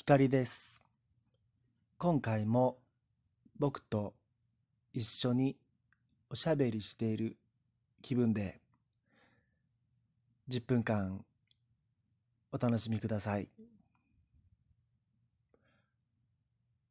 [0.00, 0.80] 光です。
[1.98, 2.78] 今回も
[3.58, 4.14] 僕と
[4.92, 5.56] 一緒に
[6.30, 7.36] おしゃべりしている
[8.00, 8.60] 気分で
[10.48, 11.24] 10分間
[12.52, 13.48] お楽しみください。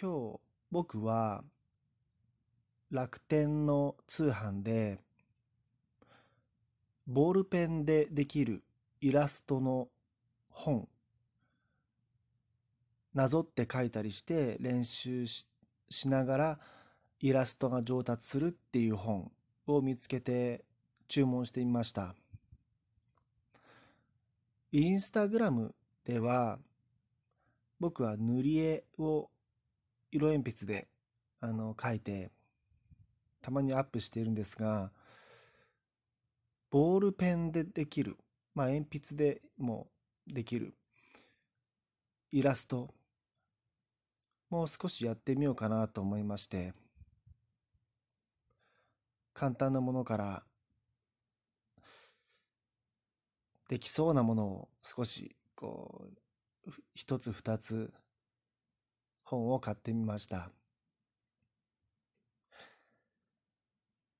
[0.00, 0.40] 今日
[0.70, 1.42] 僕は
[2.92, 5.00] 楽天の通販で
[7.08, 8.62] ボールペンでできる
[9.00, 9.88] イラストの
[10.50, 10.88] 本
[13.14, 15.46] なぞって書いたりして練習し
[15.90, 16.58] しながら
[17.20, 19.30] イラストが上達するっていう本
[19.66, 20.64] を見つけて
[21.06, 22.14] 注文してみました。
[24.72, 26.58] インスタグラムでは
[27.78, 29.28] 僕は塗り絵を
[30.10, 30.88] 色鉛筆で
[31.40, 32.30] あの描いて
[33.42, 34.90] たまにアップしているんですが
[36.70, 38.16] ボールペンでできる、
[38.54, 39.88] まあ、鉛筆でも
[40.26, 40.74] できる
[42.30, 42.94] イラスト
[44.52, 46.74] もう少しやってみようかなと思いまして
[49.32, 50.42] 簡単なものから
[53.70, 56.04] できそうなものを少しこ
[56.66, 57.94] う一つ二つ
[59.24, 60.50] 本を買ってみました。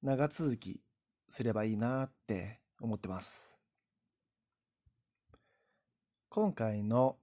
[0.03, 0.81] 長続き
[1.29, 3.59] すればいいなって思ってます。
[6.31, 7.19] 今回の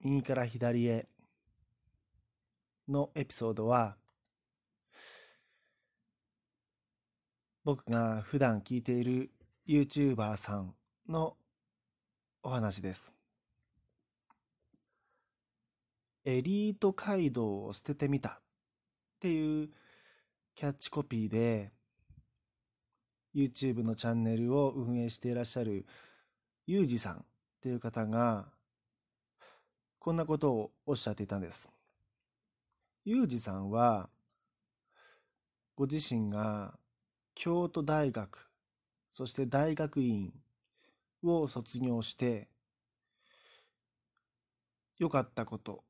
[0.00, 1.13] 右から左へ
[2.88, 3.96] のエピソードは
[7.64, 9.30] 僕が普段聞いている
[9.66, 10.74] YouTuber さん
[11.08, 11.36] の
[12.42, 13.14] お話です。
[16.26, 18.32] エリート街道を捨ててみたっ
[19.20, 19.70] ていう
[20.54, 21.72] キャッチコピーで
[23.34, 25.86] YouTube のチャンネルを運営していらっしゃる
[26.66, 27.18] ユージさんっ
[27.62, 28.46] ていう方が
[29.98, 31.73] こんなことをおっしゃっていたんです。
[33.04, 34.08] ユージさんは
[35.76, 36.78] ご自身が
[37.34, 38.48] 京都大学
[39.10, 40.32] そして大学院
[41.22, 42.48] を卒業して
[44.98, 45.84] 良かったこと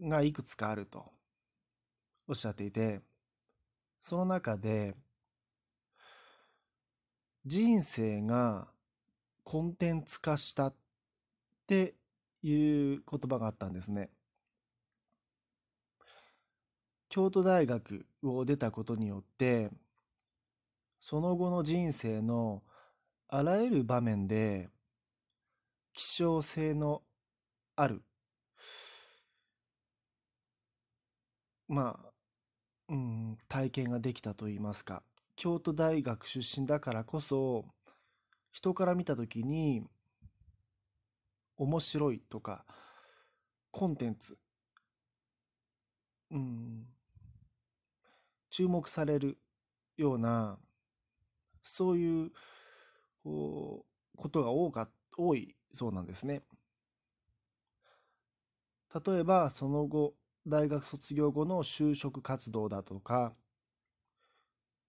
[0.00, 1.12] がいくつかあると
[2.26, 3.00] おっしゃっていて
[4.00, 4.96] その中で
[7.46, 8.66] 人生が
[9.44, 10.74] コンテンツ化したっ
[11.68, 11.94] て
[12.42, 14.10] いう言葉があったんですね。
[17.08, 19.70] 京都大学を出たことによって
[21.00, 22.62] その後の人生の
[23.28, 24.68] あらゆる場面で
[25.92, 27.02] 希少性の
[27.76, 28.02] ある
[31.68, 32.10] まあ、
[32.88, 35.02] うん、体験ができたといいますか
[35.36, 37.64] 京都大学出身だからこそ
[38.50, 39.82] 人から見た時に
[41.56, 42.64] 面白いとか
[43.70, 44.38] コンテンツ
[46.30, 46.86] うん
[48.58, 49.38] 注目される
[49.96, 50.58] ような
[51.62, 52.32] そういう
[53.22, 56.42] こうことが多か多いそうなんですね。
[59.06, 60.14] 例えばその後
[60.44, 63.32] 大学卒業後の就職活動だとか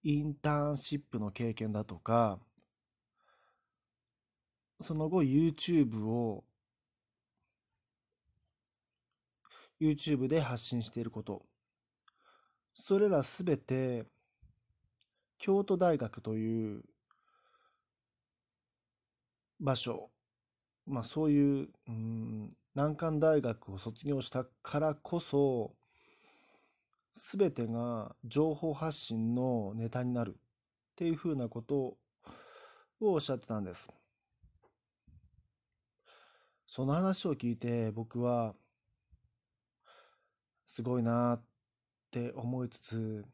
[0.02, 2.40] インターンシップの経験だとか
[4.80, 6.42] その後 YouTube を
[9.80, 11.49] YouTube で発信していること
[12.80, 14.06] それらすべて
[15.38, 16.82] 京都大学という
[19.60, 20.10] 場所
[20.86, 25.74] まあそういう、うん、難関大学を卒業したからこそ
[27.12, 30.40] すべてが情報発信のネタになるっ
[30.96, 31.96] ていうふうなことを
[33.00, 33.90] おっしゃってたんです。
[36.66, 38.54] その話を聞いて僕は
[40.66, 41.40] すごいな
[42.10, 43.24] って思いつつ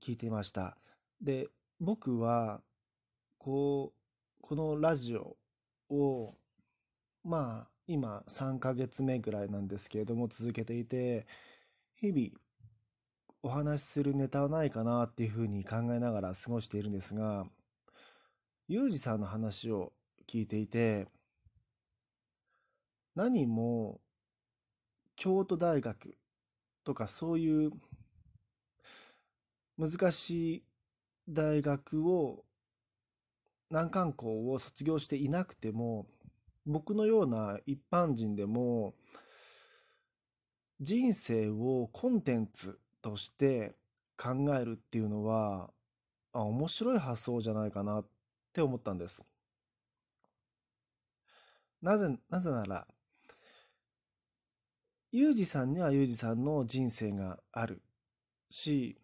[0.00, 0.76] 聞いていました。
[1.20, 2.60] で、僕は
[3.38, 5.36] こう、このラジオ
[5.88, 6.34] を
[7.24, 11.26] まあ今3ヶ月目ぐらいなんですけれども続けていて
[11.94, 12.28] 日々
[13.42, 17.46] お話しするネタはないかなっていうふうに考えながら過ごしているんですが
[18.68, 19.92] ユージさんの話を
[20.28, 21.06] 聞いていて
[23.14, 24.00] 何も
[25.16, 26.16] 京都大学
[26.84, 27.72] とかそういう
[29.78, 30.64] 難しい
[31.28, 32.44] 大学を
[33.70, 36.06] 難関校を卒業していなくても
[36.64, 38.94] 僕のような一般人でも
[40.80, 43.74] 人生をコンテンツとして
[44.16, 45.70] 考えるっていうのは
[46.32, 48.06] あ面白い発想じゃないかなっ
[48.52, 49.24] て思ったんです。
[51.80, 52.86] なぜ、なぜなら、
[55.12, 57.82] ユージさんにはユージさんの人生がある
[58.50, 58.98] し、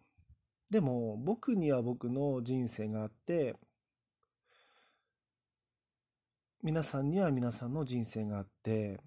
[0.69, 3.55] でも僕には僕の人生があって、
[6.61, 8.99] 皆さんには皆さんの人生があって、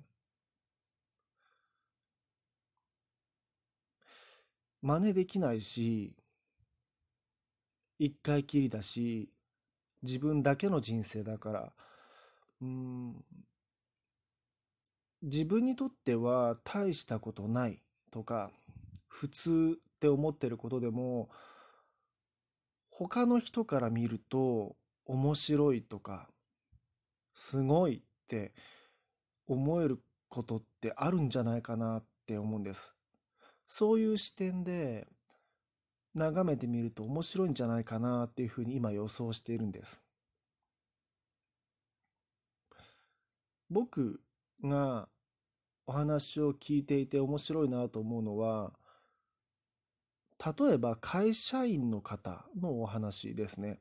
[4.83, 6.15] 真似できないし、
[7.99, 9.31] 一回きりだし、
[10.03, 11.73] 自分だけの人生だから、
[12.61, 13.25] うん、
[15.23, 18.51] 自分にとっては大したことないとか、
[19.09, 21.29] 普通って思ってることでも、
[22.91, 26.29] 他の人から見ると面白いとか、
[27.35, 28.53] すごいって
[29.47, 32.95] 思えることってあるんじゃないかなって思うんです。
[33.67, 35.07] そういう視点で
[36.15, 40.05] 眺めてみると面白いんじゃないかなっていうふうに今予想しているんです。
[43.69, 44.21] 僕
[44.63, 45.09] が
[45.87, 48.73] お話を聞いていて面白いなと思うのは、
[50.45, 53.79] 例えば会社員の方のお話ですね。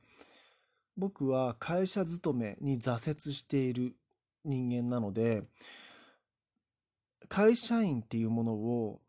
[0.98, 3.96] 僕は会社勤めに挫折している
[4.46, 5.44] 人間なので、
[7.28, 9.02] 会社員っていうものを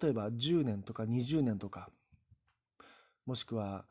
[0.00, 1.90] 例えば10年とか20年とか、
[3.26, 3.84] もしくは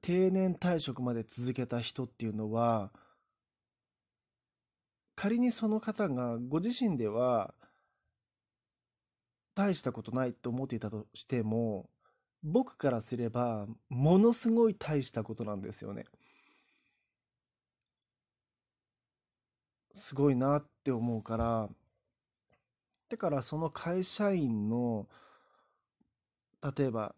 [0.00, 2.92] 定年退職まで続けた人っていうのは、
[5.16, 7.54] 仮にその方がご自身では
[9.54, 11.88] 大したことないと思っていたとしても、
[12.42, 16.04] 僕からすればものすごい大したことなんですよね。
[19.92, 21.68] すごいなって思うから、
[23.08, 25.08] だからその会社員の
[26.76, 27.14] 例えば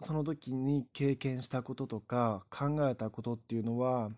[0.00, 4.10] その時に経験したこととか考えたことっていうのは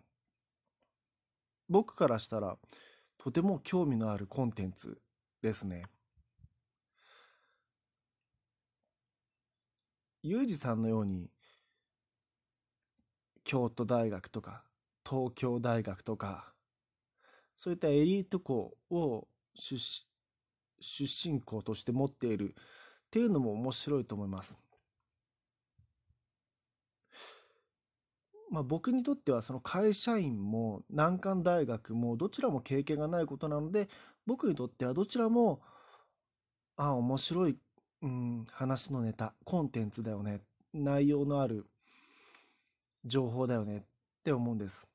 [1.68, 2.56] 僕からしたら
[3.28, 4.96] とても興味のあるコンテンツ
[5.42, 5.82] ですね。
[10.22, 11.28] ユージさんのように
[13.44, 14.64] 京都大学とか
[15.06, 16.54] 東京大学とか
[17.58, 19.76] そういったエリート校を出
[20.80, 22.62] 出身校として持っているっ
[23.10, 24.58] ていうのも面白いと思います。
[28.50, 33.88] まあ、僕にとってはその会社員も難関大学もどちらも経験がないことなので
[34.26, 35.60] 僕にとってはどちらも
[36.76, 37.56] ああ面白い、
[38.02, 40.40] うん、話のネタコンテンツだよね
[40.72, 41.66] 内容のある
[43.04, 43.82] 情報だよねっ
[44.24, 44.88] て思うんです。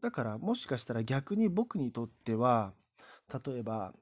[0.00, 2.72] だからもしかしたら逆に僕にとっては
[3.44, 3.92] 例えば、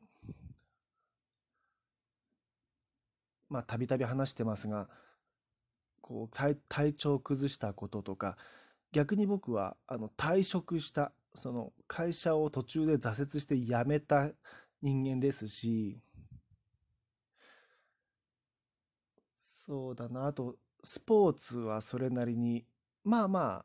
[3.48, 4.88] まあ、たびたび話してますが、
[6.04, 8.36] こう体、体調を崩したこととか、
[8.92, 14.30] 逆に僕は、あの、退職した、その、会社を途中で挫折して辞めた
[14.82, 15.98] 人間ですし、
[19.34, 22.66] そうだな、あと、スポーツはそれなりに、
[23.02, 23.64] まあま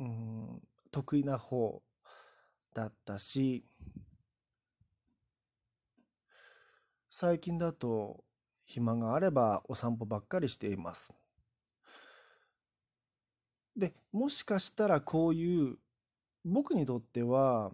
[0.00, 0.60] うん、
[0.90, 1.82] 得意な方
[2.74, 3.64] だったし、
[7.08, 8.22] 最近だと
[8.66, 11.14] 暇があればお散歩ばっかりしています。
[13.76, 15.78] で、もしかしたらこういう
[16.44, 17.72] 僕にとっては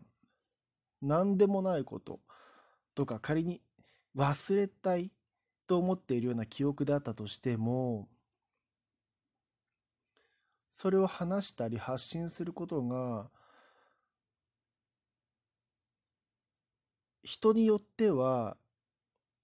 [1.01, 2.21] 何でもないこと
[2.95, 3.61] とか仮に
[4.17, 5.11] 忘れたい
[5.67, 8.09] と思っているような記憶であったとしても
[10.71, 13.31] それを話したり発信することが
[17.23, 18.57] 人によっては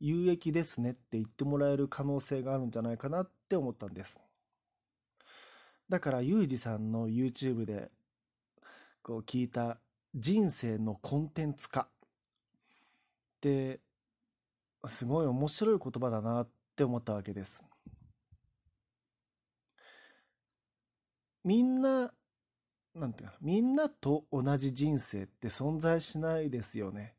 [0.01, 4.19] 有益ですねって言ってもらえる可能性があるんじゃないかなって思ったんです。
[5.89, 7.91] だからユージさんの YouTube で
[9.03, 9.79] こう聞いた
[10.15, 11.89] 人生のコンテンツ化っ
[13.41, 13.81] て
[14.87, 17.65] すごい面白い言葉だなって思ったわけです。
[21.45, 22.13] みんな、
[22.95, 27.15] なんていうかみんなと同じ人生って存在しないですよね。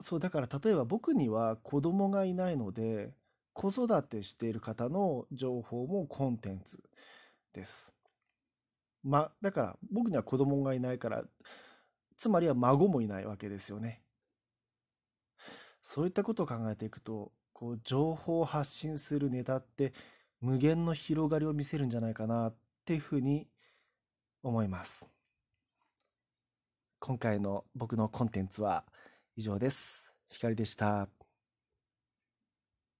[0.00, 3.14] そう、だから例えば僕には子供がいないので、
[3.52, 6.82] 子育てしている方の情報もコンテンツ
[7.52, 7.94] です。
[9.02, 11.24] ま、だから僕には子供がいないから、
[12.16, 14.02] つまりは孫もいないわけですよね。
[15.82, 19.92] そういったことを考えていくと、こう情報を発信するネタって
[20.40, 22.54] 無限の広がりを見せるんじゃないかなっ
[22.84, 23.48] ていうふうに
[24.42, 25.10] 思います。
[26.98, 28.84] 今回の僕のコンテンツは
[29.40, 30.12] 以上です。
[30.28, 31.19] 光でした。